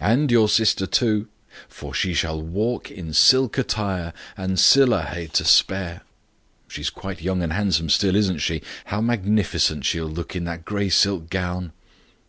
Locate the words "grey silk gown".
10.64-11.72